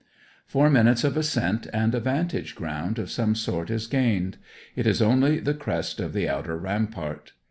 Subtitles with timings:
[0.47, 4.39] Four minutes of ascent, and a vantage ground of some sort is gained.
[4.75, 7.33] It is only the crest of the outer rampart.